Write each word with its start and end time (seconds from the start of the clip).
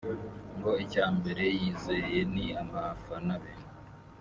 ngo 0.57 0.71
icya 0.83 1.05
mbere 1.17 1.43
yizeye 1.59 2.19
ni 2.33 2.45
abafana 2.63 3.35
be 3.41 3.51